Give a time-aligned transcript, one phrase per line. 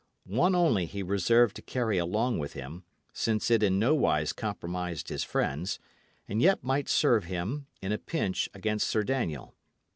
[0.25, 5.23] One only he reserved to carry along with him, since it in nowise compromised his
[5.23, 5.77] friends,
[6.27, 9.53] and yet might serve him, in a pinch, against Sir Daniel.